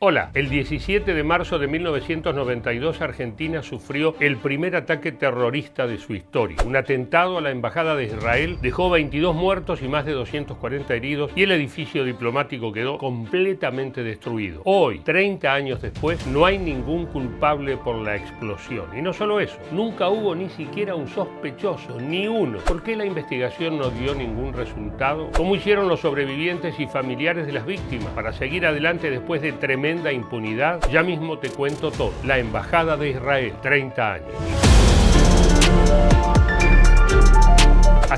Hola, 0.00 0.30
el 0.34 0.48
17 0.48 1.12
de 1.12 1.24
marzo 1.24 1.58
de 1.58 1.66
1992 1.66 3.00
Argentina 3.00 3.64
sufrió 3.64 4.14
el 4.20 4.36
primer 4.36 4.76
ataque 4.76 5.10
terrorista 5.10 5.88
de 5.88 5.98
su 5.98 6.14
historia. 6.14 6.58
Un 6.64 6.76
atentado 6.76 7.36
a 7.36 7.40
la 7.40 7.50
Embajada 7.50 7.96
de 7.96 8.04
Israel 8.04 8.58
dejó 8.62 8.90
22 8.90 9.34
muertos 9.34 9.82
y 9.82 9.88
más 9.88 10.04
de 10.04 10.12
240 10.12 10.94
heridos 10.94 11.32
y 11.34 11.42
el 11.42 11.50
edificio 11.50 12.04
diplomático 12.04 12.72
quedó 12.72 12.96
completamente 12.96 14.04
destruido. 14.04 14.62
Hoy, 14.66 15.00
30 15.00 15.52
años 15.52 15.82
después, 15.82 16.24
no 16.28 16.46
hay 16.46 16.58
ningún 16.58 17.06
culpable 17.06 17.76
por 17.76 17.96
la 17.96 18.14
explosión. 18.14 18.96
Y 18.96 19.02
no 19.02 19.12
solo 19.12 19.40
eso, 19.40 19.58
nunca 19.72 20.10
hubo 20.10 20.32
ni 20.36 20.48
siquiera 20.50 20.94
un 20.94 21.08
sospechoso, 21.08 22.00
ni 22.00 22.28
uno. 22.28 22.58
¿Por 22.58 22.84
qué 22.84 22.94
la 22.94 23.04
investigación 23.04 23.76
no 23.78 23.90
dio 23.90 24.14
ningún 24.14 24.52
resultado? 24.52 25.32
¿Cómo 25.36 25.56
hicieron 25.56 25.88
los 25.88 25.98
sobrevivientes 25.98 26.78
y 26.78 26.86
familiares 26.86 27.48
de 27.48 27.52
las 27.52 27.66
víctimas 27.66 28.12
para 28.12 28.32
seguir 28.32 28.64
adelante 28.64 29.10
después 29.10 29.42
de 29.42 29.50
tremendo 29.54 29.87
impunidad, 30.12 30.80
ya 30.90 31.02
mismo 31.02 31.38
te 31.38 31.50
cuento 31.50 31.90
todo. 31.90 32.12
La 32.24 32.38
Embajada 32.38 32.96
de 32.96 33.10
Israel, 33.10 33.54
30 33.62 34.12
años. 34.12 34.67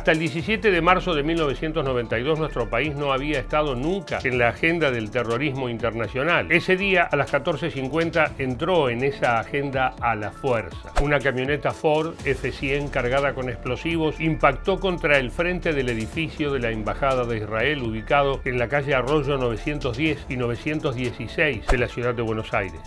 Hasta 0.01 0.13
el 0.13 0.19
17 0.19 0.71
de 0.71 0.81
marzo 0.81 1.15
de 1.15 1.23
1992 1.23 2.39
nuestro 2.39 2.71
país 2.71 2.95
no 2.97 3.13
había 3.13 3.39
estado 3.39 3.75
nunca 3.75 4.19
en 4.25 4.39
la 4.39 4.49
agenda 4.49 4.91
del 4.91 5.11
terrorismo 5.11 5.69
internacional. 5.69 6.51
Ese 6.51 6.79
día 6.79 7.03
a 7.03 7.17
las 7.17 7.31
14.50 7.31 8.37
entró 8.39 8.89
en 8.89 9.05
esa 9.05 9.39
agenda 9.39 9.95
a 10.01 10.15
la 10.15 10.31
fuerza. 10.31 10.91
Una 11.03 11.19
camioneta 11.19 11.73
Ford 11.73 12.15
F-100 12.25 12.89
cargada 12.89 13.35
con 13.35 13.51
explosivos 13.51 14.19
impactó 14.21 14.81
contra 14.81 15.19
el 15.19 15.31
frente 15.31 15.75
del 15.75 15.91
edificio 15.91 16.51
de 16.51 16.61
la 16.61 16.71
Embajada 16.71 17.27
de 17.27 17.37
Israel 17.37 17.83
ubicado 17.83 18.41
en 18.47 18.59
la 18.59 18.69
calle 18.71 18.95
Arroyo 18.95 19.37
910 19.37 20.25
y 20.31 20.37
916 20.39 21.67
de 21.67 21.77
la 21.77 21.89
ciudad 21.89 22.15
de 22.15 22.23
Buenos 22.23 22.55
Aires. 22.55 22.81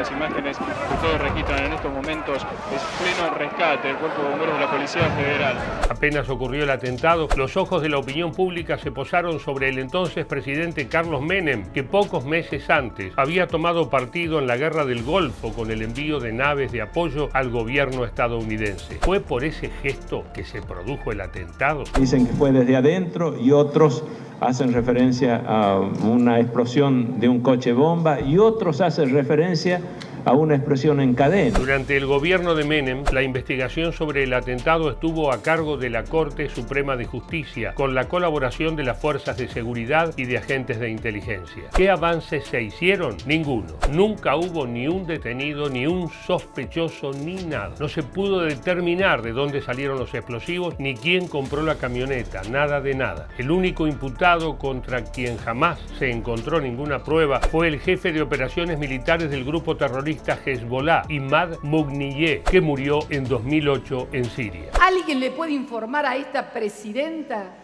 las 0.00 0.09
imágenes 0.20 0.58
que 0.58 0.96
todos 1.00 1.18
registran 1.18 1.64
en 1.64 1.72
estos 1.72 1.90
momentos 1.90 2.46
es 2.74 2.82
pleno 3.00 3.34
rescate 3.38 3.88
del 3.88 3.96
Cuerpo 3.96 4.20
de 4.22 4.28
Bomberos 4.28 4.54
de 4.54 4.60
la 4.60 4.70
Policía 4.70 5.10
Federal. 5.16 5.56
Apenas 5.88 6.28
ocurrió 6.28 6.64
el 6.64 6.70
atentado, 6.70 7.26
los 7.38 7.56
ojos 7.56 7.80
de 7.80 7.88
la 7.88 7.96
opinión 7.96 8.32
pública 8.32 8.76
se 8.76 8.92
posaron 8.92 9.40
sobre 9.40 9.70
el 9.70 9.78
entonces 9.78 10.26
presidente 10.26 10.88
Carlos 10.88 11.22
Menem, 11.22 11.72
que 11.72 11.84
pocos 11.84 12.26
meses 12.26 12.68
antes 12.68 13.14
había 13.16 13.46
tomado 13.46 13.88
partido 13.88 14.38
en 14.40 14.46
la 14.46 14.58
guerra 14.58 14.84
del 14.84 15.02
Golfo 15.04 15.54
con 15.54 15.70
el 15.70 15.80
envío 15.80 16.20
de 16.20 16.34
naves 16.34 16.70
de 16.70 16.82
apoyo 16.82 17.30
al 17.32 17.48
gobierno 17.48 18.04
estadounidense. 18.04 18.98
¿Fue 19.00 19.20
por 19.20 19.42
ese 19.42 19.70
gesto 19.82 20.24
que 20.34 20.44
se 20.44 20.60
produjo 20.60 21.12
el 21.12 21.22
atentado? 21.22 21.84
Dicen 21.98 22.26
que 22.26 22.34
fue 22.34 22.52
desde 22.52 22.76
adentro 22.76 23.38
y 23.40 23.52
otros 23.52 24.04
hacen 24.40 24.72
referencia 24.72 25.42
a 25.46 25.80
una 25.80 26.40
explosión 26.40 27.20
de 27.20 27.28
un 27.28 27.40
coche 27.40 27.72
bomba 27.72 28.20
y 28.20 28.38
otros 28.38 28.80
hacen 28.80 29.12
referencia 29.14 29.80
a 30.24 30.32
una 30.32 30.56
expresión 30.56 31.00
en 31.00 31.14
cadena. 31.14 31.58
Durante 31.58 31.96
el 31.96 32.06
gobierno 32.06 32.54
de 32.54 32.64
Menem, 32.64 33.04
la 33.12 33.22
investigación 33.22 33.92
sobre 33.92 34.24
el 34.24 34.32
atentado 34.34 34.90
estuvo 34.90 35.32
a 35.32 35.42
cargo 35.42 35.76
de 35.76 35.90
la 35.90 36.04
Corte 36.04 36.48
Suprema 36.48 36.96
de 36.96 37.06
Justicia, 37.06 37.74
con 37.74 37.94
la 37.94 38.08
colaboración 38.08 38.76
de 38.76 38.84
las 38.84 38.98
fuerzas 38.98 39.36
de 39.36 39.48
seguridad 39.48 40.12
y 40.16 40.24
de 40.24 40.38
agentes 40.38 40.80
de 40.80 40.90
inteligencia. 40.90 41.64
¿Qué 41.74 41.90
avances 41.90 42.44
se 42.44 42.62
hicieron? 42.62 43.16
Ninguno. 43.26 43.74
Nunca 43.92 44.36
hubo 44.36 44.66
ni 44.66 44.88
un 44.88 45.06
detenido, 45.06 45.68
ni 45.68 45.86
un 45.86 46.10
sospechoso, 46.10 47.12
ni 47.12 47.36
nada. 47.44 47.74
No 47.78 47.88
se 47.88 48.02
pudo 48.02 48.40
determinar 48.40 49.22
de 49.22 49.32
dónde 49.32 49.62
salieron 49.62 49.98
los 49.98 50.12
explosivos, 50.14 50.78
ni 50.78 50.94
quién 50.94 51.28
compró 51.28 51.62
la 51.62 51.76
camioneta, 51.76 52.42
nada 52.50 52.80
de 52.80 52.94
nada. 52.94 53.28
El 53.38 53.50
único 53.50 53.86
imputado 53.86 54.58
contra 54.58 55.04
quien 55.04 55.36
jamás 55.38 55.78
se 55.98 56.10
encontró 56.10 56.60
ninguna 56.60 57.02
prueba 57.02 57.40
fue 57.40 57.68
el 57.68 57.80
jefe 57.80 58.12
de 58.12 58.22
operaciones 58.22 58.78
militares 58.78 59.30
del 59.30 59.44
grupo 59.44 59.76
terrorista 59.76 60.09
Hezbollah, 60.10 61.04
Imad 61.08 61.58
Mughniyeh, 61.62 62.42
que 62.42 62.60
murió 62.60 63.00
en 63.10 63.24
2008 63.28 64.08
en 64.12 64.24
Siria. 64.24 64.70
¿Alguien 64.80 65.20
le 65.20 65.30
puede 65.30 65.52
informar 65.52 66.06
a 66.06 66.16
esta 66.16 66.52
presidenta 66.52 67.54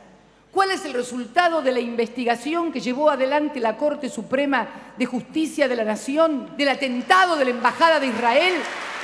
cuál 0.53 0.71
es 0.71 0.85
el 0.85 0.95
resultado 0.95 1.61
de 1.61 1.73
la 1.73 1.81
investigación 1.81 2.73
que 2.73 2.81
llevó 2.81 3.11
adelante 3.11 3.61
la 3.61 3.77
Corte 3.77 4.09
Suprema 4.09 4.67
de 4.97 5.07
Justicia 5.07 5.69
de 5.69 5.77
la 5.77 5.85
Nación 5.85 6.57
del 6.57 6.69
atentado 6.69 7.37
de 7.37 7.45
la 7.45 7.51
Embajada 7.51 8.01
de 8.01 8.07
Israel 8.07 8.55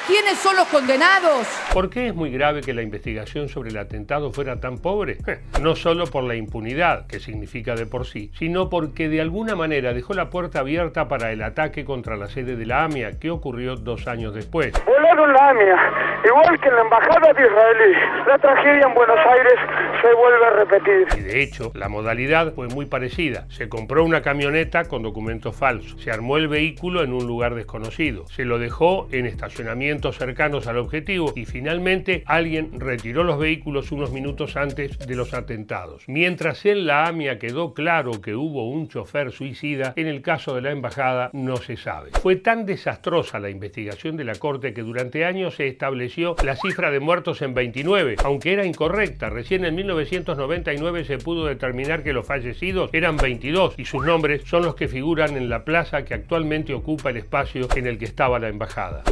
¿Quiénes 0.04 0.36
son 0.38 0.56
los 0.56 0.66
condenados? 0.66 1.46
¿Por 1.72 1.88
qué 1.88 2.08
es 2.08 2.14
muy 2.14 2.32
grave 2.32 2.60
que 2.60 2.74
la 2.74 2.82
investigación 2.82 3.48
sobre 3.48 3.70
el 3.70 3.78
atentado 3.78 4.32
fuera 4.32 4.58
tan 4.58 4.78
pobre? 4.78 5.18
No 5.60 5.76
solo 5.76 6.08
por 6.08 6.24
la 6.24 6.34
impunidad, 6.34 7.06
que 7.06 7.20
significa 7.20 7.76
de 7.76 7.86
por 7.86 8.04
sí, 8.04 8.32
sino 8.36 8.68
porque 8.68 9.08
de 9.08 9.20
alguna 9.20 9.54
manera 9.54 9.94
dejó 9.94 10.14
la 10.14 10.28
puerta 10.28 10.58
abierta 10.58 11.06
para 11.06 11.30
el 11.30 11.40
ataque 11.40 11.84
contra 11.84 12.16
la 12.16 12.26
sede 12.26 12.56
de 12.56 12.66
la 12.66 12.82
AMIA, 12.82 13.20
que 13.20 13.30
ocurrió 13.30 13.76
dos 13.76 14.08
años 14.08 14.34
después. 14.34 14.72
Volaron 14.84 15.32
la 15.32 15.50
AMIA, 15.50 15.76
igual 16.24 16.60
que 16.60 16.68
en 16.68 16.74
la 16.74 16.82
Embajada 16.82 17.32
de 17.32 17.46
Israel. 17.46 17.96
La 18.26 18.38
tragedia 18.38 18.86
en 18.88 18.94
Buenos 18.94 19.18
Aires 19.18 19.54
se 20.02 20.14
vuelve 20.14 20.46
a 20.46 20.50
repetir. 20.50 21.06
Y 21.16 21.20
de 21.20 21.42
hecho, 21.42 21.70
la 21.74 21.88
modalidad 21.88 22.54
fue 22.54 22.66
muy 22.66 22.86
parecida. 22.86 23.46
Se 23.50 23.68
compró 23.68 24.04
una 24.04 24.20
camioneta 24.20 24.86
con 24.86 25.04
documentos 25.04 25.54
falsos. 25.54 26.02
Se 26.02 26.10
armó 26.10 26.38
el 26.38 26.48
vehículo 26.48 27.04
en 27.04 27.12
un 27.12 27.24
lugar 27.24 27.54
desconocido. 27.54 28.26
Se 28.26 28.44
lo 28.44 28.58
dejó 28.58 29.06
en 29.12 29.26
estacionamiento 29.26 29.91
cercanos 30.00 30.66
al 30.66 30.78
objetivo 30.78 31.32
y 31.36 31.44
finalmente 31.44 32.22
alguien 32.26 32.80
retiró 32.80 33.24
los 33.24 33.38
vehículos 33.38 33.92
unos 33.92 34.12
minutos 34.12 34.56
antes 34.56 34.98
de 34.98 35.16
los 35.16 35.34
atentados. 35.34 36.04
Mientras 36.06 36.64
en 36.64 36.86
la 36.86 37.06
AMIA 37.06 37.38
quedó 37.38 37.74
claro 37.74 38.20
que 38.20 38.34
hubo 38.34 38.70
un 38.70 38.88
chofer 38.88 39.32
suicida, 39.32 39.92
en 39.96 40.06
el 40.06 40.22
caso 40.22 40.54
de 40.54 40.62
la 40.62 40.70
embajada 40.70 41.30
no 41.32 41.56
se 41.56 41.76
sabe. 41.76 42.10
Fue 42.22 42.36
tan 42.36 42.64
desastrosa 42.64 43.38
la 43.38 43.50
investigación 43.50 44.16
de 44.16 44.24
la 44.24 44.34
Corte 44.36 44.72
que 44.72 44.82
durante 44.82 45.24
años 45.24 45.56
se 45.56 45.66
estableció 45.66 46.36
la 46.44 46.56
cifra 46.56 46.90
de 46.90 47.00
muertos 47.00 47.42
en 47.42 47.54
29, 47.54 48.16
aunque 48.24 48.52
era 48.52 48.64
incorrecta. 48.64 49.30
Recién 49.30 49.64
en 49.64 49.74
1999 49.74 51.04
se 51.04 51.18
pudo 51.18 51.46
determinar 51.46 52.02
que 52.02 52.12
los 52.12 52.26
fallecidos 52.26 52.90
eran 52.92 53.16
22 53.16 53.74
y 53.78 53.84
sus 53.84 54.04
nombres 54.04 54.42
son 54.44 54.64
los 54.64 54.74
que 54.74 54.88
figuran 54.88 55.36
en 55.36 55.48
la 55.48 55.64
plaza 55.64 56.04
que 56.04 56.14
actualmente 56.14 56.74
ocupa 56.74 57.10
el 57.10 57.18
espacio 57.18 57.68
en 57.76 57.86
el 57.86 57.98
que 57.98 58.04
estaba 58.04 58.38
la 58.38 58.48
embajada. 58.48 59.02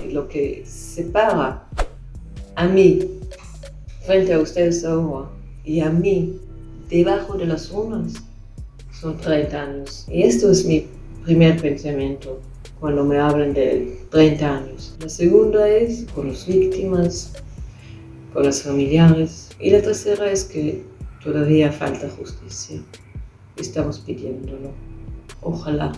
Separa 0.70 1.66
a 2.54 2.66
mí 2.66 3.00
frente 4.06 4.32
a 4.32 4.38
ustedes 4.38 4.84
ahora 4.84 5.28
y 5.64 5.80
a 5.80 5.90
mí 5.90 6.38
debajo 6.88 7.36
de 7.36 7.46
las 7.46 7.70
urnas 7.70 8.14
son 8.92 9.16
30 9.18 9.62
años. 9.62 10.06
Y 10.08 10.22
esto 10.22 10.50
es 10.50 10.64
mi 10.64 10.86
primer 11.24 11.60
pensamiento 11.60 12.40
cuando 12.78 13.04
me 13.04 13.18
hablan 13.18 13.52
de 13.52 14.00
30 14.10 14.56
años. 14.56 14.96
La 15.00 15.08
segunda 15.08 15.68
es 15.68 16.06
con 16.14 16.28
las 16.28 16.46
víctimas, 16.46 17.32
con 18.32 18.44
los 18.44 18.62
familiares. 18.62 19.50
Y 19.58 19.70
la 19.70 19.82
tercera 19.82 20.30
es 20.30 20.44
que 20.44 20.82
todavía 21.22 21.72
falta 21.72 22.08
justicia. 22.10 22.80
Estamos 23.56 24.00
pidiéndolo. 24.00 24.70
Ojalá 25.42 25.92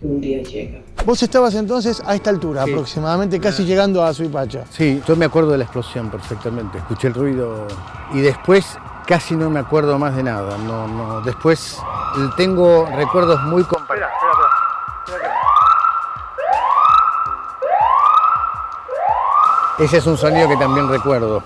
que 0.00 0.06
un 0.06 0.20
día 0.20 0.42
llegue. 0.42 0.84
Vos 1.04 1.22
estabas 1.22 1.54
entonces 1.54 2.02
a 2.06 2.14
esta 2.14 2.30
altura, 2.30 2.62
aproximadamente, 2.62 3.38
casi 3.38 3.64
llegando 3.64 4.02
a 4.02 4.14
Suipacha. 4.14 4.64
Sí, 4.70 5.02
yo 5.06 5.16
me 5.16 5.26
acuerdo 5.26 5.50
de 5.50 5.58
la 5.58 5.64
explosión 5.64 6.10
perfectamente. 6.10 6.78
Escuché 6.78 7.08
el 7.08 7.14
ruido 7.14 7.66
y 8.12 8.20
después 8.20 8.78
casi 9.06 9.36
no 9.36 9.50
me 9.50 9.60
acuerdo 9.60 9.98
más 9.98 10.16
de 10.16 10.22
nada. 10.22 10.56
No, 10.58 10.88
no. 10.88 11.20
Después 11.20 11.78
tengo 12.36 12.86
recuerdos 12.86 13.42
muy 13.42 13.64
comparados. 13.64 14.14
Ese 19.78 19.98
es 19.98 20.06
un 20.06 20.16
sonido 20.16 20.48
que 20.48 20.56
también 20.56 20.88
recuerdo. 20.88 21.42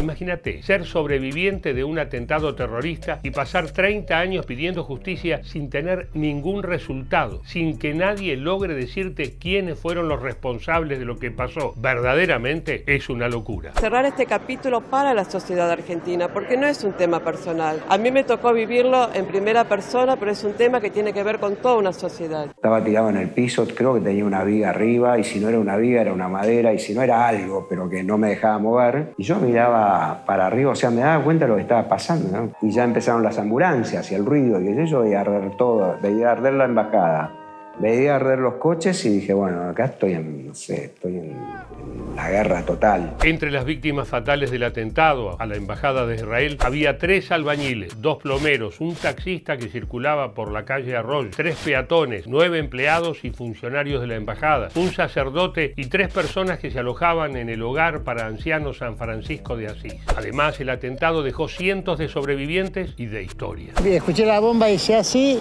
Imagínate, 0.00 0.62
ser 0.62 0.84
sobreviviente 0.84 1.74
de 1.74 1.82
un 1.82 1.98
atentado 1.98 2.54
terrorista 2.54 3.18
y 3.24 3.32
pasar 3.32 3.70
30 3.70 4.16
años 4.16 4.46
pidiendo 4.46 4.84
justicia 4.84 5.40
sin 5.42 5.70
tener 5.70 6.08
ningún 6.14 6.62
resultado, 6.62 7.42
sin 7.44 7.78
que 7.78 7.94
nadie 7.94 8.36
logre 8.36 8.74
decirte 8.74 9.34
quiénes 9.38 9.78
fueron 9.78 10.08
los 10.08 10.22
responsables 10.22 11.00
de 11.00 11.04
lo 11.04 11.18
que 11.18 11.32
pasó. 11.32 11.74
Verdaderamente 11.76 12.84
es 12.86 13.08
una 13.08 13.28
locura. 13.28 13.72
Cerrar 13.80 14.04
este 14.04 14.26
capítulo 14.26 14.82
para 14.82 15.14
la 15.14 15.24
sociedad 15.24 15.68
argentina, 15.68 16.28
porque 16.28 16.56
no 16.56 16.68
es 16.68 16.84
un 16.84 16.92
tema 16.92 17.18
personal. 17.20 17.82
A 17.88 17.98
mí 17.98 18.12
me 18.12 18.22
tocó 18.22 18.52
vivirlo 18.52 19.12
en 19.12 19.26
primera 19.26 19.64
persona, 19.64 20.16
pero 20.16 20.30
es 20.30 20.44
un 20.44 20.52
tema 20.52 20.80
que 20.80 20.90
tiene 20.90 21.12
que 21.12 21.24
ver 21.24 21.40
con 21.40 21.56
toda 21.56 21.76
una 21.76 21.92
sociedad. 21.92 22.46
Estaba 22.46 22.84
tirado 22.84 23.10
en 23.10 23.16
el 23.16 23.30
piso, 23.30 23.66
creo 23.66 23.94
que 23.94 24.00
tenía 24.00 24.24
una 24.24 24.44
viga 24.44 24.70
arriba, 24.70 25.18
y 25.18 25.24
si 25.24 25.40
no 25.40 25.48
era 25.48 25.58
una 25.58 25.76
viga 25.76 26.00
era 26.02 26.12
una 26.12 26.28
madera, 26.28 26.72
y 26.72 26.78
si 26.78 26.94
no 26.94 27.02
era 27.02 27.26
algo, 27.26 27.66
pero 27.68 27.88
que 27.90 28.04
no 28.04 28.16
me 28.16 28.28
dejaba 28.28 28.58
mover. 28.58 29.14
Y 29.16 29.24
yo 29.24 29.40
miraba 29.40 29.87
para 30.26 30.46
arriba, 30.46 30.72
o 30.72 30.74
sea, 30.74 30.90
me 30.90 31.00
daba 31.00 31.22
cuenta 31.22 31.44
de 31.44 31.50
lo 31.50 31.56
que 31.56 31.62
estaba 31.62 31.88
pasando. 31.88 32.50
Y 32.62 32.70
ya 32.70 32.84
empezaron 32.84 33.22
las 33.22 33.38
ambulancias 33.38 34.10
y 34.12 34.14
el 34.14 34.24
ruido, 34.24 34.60
y 34.60 34.86
yo 34.86 35.02
veía 35.02 35.20
arder 35.20 35.56
todo, 35.56 35.96
veía 36.02 36.32
arder 36.32 36.54
la 36.54 36.64
embajada, 36.64 37.32
veía 37.78 38.16
arder 38.16 38.38
los 38.38 38.54
coches 38.54 39.04
y 39.04 39.10
dije, 39.10 39.34
bueno, 39.34 39.68
acá 39.68 39.86
estoy 39.86 40.12
en, 40.14 40.48
no 40.48 40.54
sé, 40.54 40.86
estoy 40.86 41.18
en 41.18 41.36
la 42.18 42.30
guerra 42.30 42.66
total. 42.66 43.14
Entre 43.22 43.52
las 43.52 43.64
víctimas 43.64 44.08
fatales 44.08 44.50
del 44.50 44.64
atentado 44.64 45.40
a 45.40 45.46
la 45.46 45.54
Embajada 45.54 46.04
de 46.04 46.16
Israel 46.16 46.58
había 46.60 46.98
tres 46.98 47.30
albañiles, 47.30 48.02
dos 48.02 48.18
plomeros, 48.18 48.80
un 48.80 48.96
taxista 48.96 49.56
que 49.56 49.68
circulaba 49.68 50.34
por 50.34 50.50
la 50.50 50.64
calle 50.64 50.96
Arroyo, 50.96 51.30
tres 51.30 51.56
peatones, 51.64 52.26
nueve 52.26 52.58
empleados 52.58 53.24
y 53.24 53.30
funcionarios 53.30 54.00
de 54.00 54.08
la 54.08 54.16
embajada, 54.16 54.68
un 54.74 54.90
sacerdote 54.90 55.74
y 55.76 55.86
tres 55.86 56.12
personas 56.12 56.58
que 56.58 56.72
se 56.72 56.80
alojaban 56.80 57.36
en 57.36 57.50
el 57.50 57.62
hogar 57.62 58.02
para 58.02 58.26
ancianos 58.26 58.78
San 58.78 58.96
Francisco 58.96 59.56
de 59.56 59.68
Asís. 59.68 59.94
Además, 60.16 60.58
el 60.58 60.70
atentado 60.70 61.22
dejó 61.22 61.46
cientos 61.46 62.00
de 62.00 62.08
sobrevivientes 62.08 62.94
y 62.96 63.06
de 63.06 63.22
historia. 63.22 63.74
Escuché 63.84 64.26
la 64.26 64.40
bomba 64.40 64.68
y 64.68 64.74
hice 64.74 64.96
así 64.96 65.38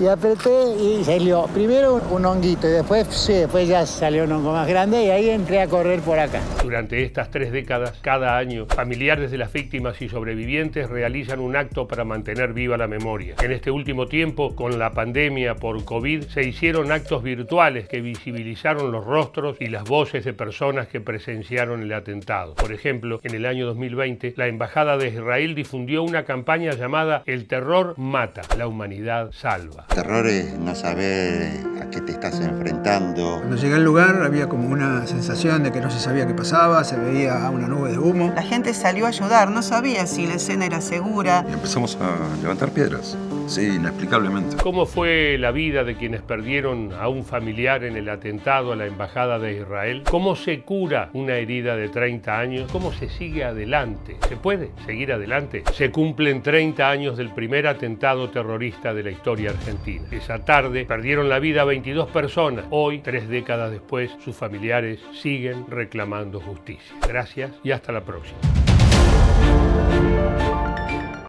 y 0.00 0.06
apreté 0.06 0.74
y 0.80 1.04
salió 1.04 1.46
primero 1.52 2.00
un 2.10 2.24
honguito 2.24 2.66
y 2.66 2.70
después, 2.70 3.06
sí, 3.08 3.34
después 3.34 3.68
ya 3.68 3.84
salió 3.84 4.24
un 4.24 4.32
hongo 4.32 4.52
más 4.52 4.66
grande 4.66 5.04
y 5.04 5.10
ahí 5.10 5.28
entré 5.28 5.60
a 5.60 5.68
correr 5.68 6.00
por 6.00 6.18
acá. 6.18 6.40
Durante 6.62 7.02
estas 7.04 7.30
tres 7.30 7.52
décadas, 7.52 7.98
cada 8.00 8.38
año, 8.38 8.64
familiares 8.66 9.30
de 9.30 9.36
las 9.36 9.52
víctimas 9.52 10.00
y 10.00 10.08
sobrevivientes 10.08 10.88
realizan 10.88 11.40
un 11.40 11.54
acto 11.54 11.86
para 11.86 12.04
mantener 12.04 12.54
viva 12.54 12.78
la 12.78 12.86
memoria. 12.86 13.34
En 13.42 13.52
este 13.52 13.70
último 13.70 14.06
tiempo, 14.06 14.56
con 14.56 14.78
la 14.78 14.92
pandemia 14.92 15.56
por 15.56 15.84
COVID, 15.84 16.24
se 16.28 16.44
hicieron 16.44 16.92
actos 16.92 17.22
virtuales 17.22 17.86
que 17.86 18.00
visibilizaron 18.00 18.92
los 18.92 19.04
rostros 19.04 19.58
y 19.60 19.66
las 19.66 19.84
voces 19.84 20.24
de 20.24 20.32
personas 20.32 20.88
que 20.88 21.00
presenciaron 21.00 21.82
el 21.82 21.92
atentado. 21.92 22.54
Por 22.54 22.72
ejemplo, 22.72 23.20
en 23.22 23.34
el 23.34 23.44
año 23.44 23.66
2020, 23.66 24.32
la 24.36 24.46
Embajada 24.46 24.96
de 24.96 25.08
Israel 25.08 25.54
difundió 25.54 26.02
una 26.02 26.24
campaña 26.24 26.72
llamada 26.72 27.22
El 27.26 27.46
terror 27.46 27.94
mata, 27.98 28.42
la 28.56 28.66
humanidad 28.66 29.30
salva. 29.32 29.89
Terror 29.94 30.26
es 30.28 30.56
no 30.56 30.74
saber 30.76 31.66
a 31.82 31.90
qué 31.90 32.00
te 32.00 32.12
estás 32.12 32.38
enfrentando. 32.38 33.38
Cuando 33.38 33.56
llegué 33.56 33.74
al 33.74 33.84
lugar 33.84 34.22
había 34.22 34.48
como 34.48 34.68
una 34.68 35.04
sensación 35.06 35.64
de 35.64 35.72
que 35.72 35.80
no 35.80 35.90
se 35.90 35.98
sabía 35.98 36.28
qué 36.28 36.34
pasaba, 36.34 36.84
se 36.84 36.96
veía 36.96 37.50
una 37.50 37.66
nube 37.66 37.90
de 37.90 37.98
humo. 37.98 38.32
La 38.34 38.42
gente 38.42 38.72
salió 38.72 39.06
a 39.06 39.08
ayudar, 39.08 39.50
no 39.50 39.62
sabía 39.62 40.06
si 40.06 40.26
la 40.28 40.34
escena 40.34 40.64
era 40.64 40.80
segura. 40.80 41.44
Y 41.48 41.54
empezamos 41.54 41.98
a 42.00 42.40
levantar 42.40 42.70
piedras. 42.70 43.16
Sí, 43.50 43.66
inexplicablemente. 43.66 44.56
¿Cómo 44.62 44.86
fue 44.86 45.36
la 45.36 45.50
vida 45.50 45.82
de 45.82 45.96
quienes 45.96 46.22
perdieron 46.22 46.92
a 46.92 47.08
un 47.08 47.24
familiar 47.24 47.82
en 47.82 47.96
el 47.96 48.08
atentado 48.08 48.70
a 48.72 48.76
la 48.76 48.86
Embajada 48.86 49.40
de 49.40 49.54
Israel? 49.54 50.04
¿Cómo 50.08 50.36
se 50.36 50.60
cura 50.60 51.10
una 51.14 51.34
herida 51.34 51.74
de 51.74 51.88
30 51.88 52.38
años? 52.38 52.70
¿Cómo 52.70 52.92
se 52.92 53.08
sigue 53.08 53.42
adelante? 53.42 54.18
¿Se 54.28 54.36
puede 54.36 54.70
seguir 54.86 55.12
adelante? 55.12 55.64
Se 55.74 55.90
cumplen 55.90 56.42
30 56.42 56.88
años 56.88 57.16
del 57.16 57.30
primer 57.30 57.66
atentado 57.66 58.30
terrorista 58.30 58.94
de 58.94 59.02
la 59.02 59.10
historia 59.10 59.50
argentina. 59.50 60.06
Esa 60.12 60.44
tarde 60.44 60.84
perdieron 60.84 61.28
la 61.28 61.40
vida 61.40 61.64
22 61.64 62.08
personas. 62.10 62.66
Hoy, 62.70 63.00
tres 63.00 63.28
décadas 63.28 63.72
después, 63.72 64.12
sus 64.24 64.36
familiares 64.36 65.00
siguen 65.12 65.64
reclamando 65.68 66.38
justicia. 66.38 66.94
Gracias 67.08 67.50
y 67.64 67.72
hasta 67.72 67.90
la 67.90 68.02
próxima. 68.02 68.38